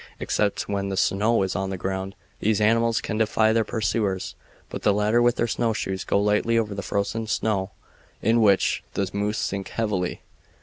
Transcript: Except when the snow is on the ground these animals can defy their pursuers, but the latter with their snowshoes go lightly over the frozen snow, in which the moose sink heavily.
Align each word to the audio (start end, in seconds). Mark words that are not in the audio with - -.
Except 0.19 0.67
when 0.67 0.89
the 0.89 0.97
snow 0.97 1.43
is 1.43 1.55
on 1.55 1.69
the 1.69 1.77
ground 1.77 2.15
these 2.39 2.59
animals 2.59 3.01
can 3.01 3.19
defy 3.19 3.53
their 3.53 3.63
pursuers, 3.63 4.33
but 4.71 4.81
the 4.81 4.93
latter 4.95 5.21
with 5.21 5.35
their 5.35 5.45
snowshoes 5.45 6.03
go 6.03 6.19
lightly 6.19 6.57
over 6.57 6.73
the 6.73 6.81
frozen 6.81 7.27
snow, 7.27 7.69
in 8.19 8.41
which 8.41 8.83
the 8.95 9.07
moose 9.13 9.37
sink 9.37 9.67
heavily. 9.69 10.21